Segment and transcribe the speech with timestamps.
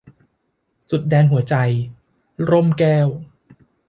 [0.89, 1.55] สุดแดนหัวใจ-
[2.49, 3.07] ร่มแก้ว